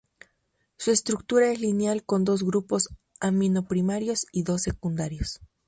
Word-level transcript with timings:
Su 0.77 0.89
estructura 0.89 1.51
es 1.51 1.61
lineal 1.61 2.03
con 2.03 2.23
dos 2.23 2.41
grupos 2.41 2.89
amino 3.19 3.67
primarios 3.67 4.25
y 4.31 4.41
dos 4.41 4.63
secundarios. 4.63 5.39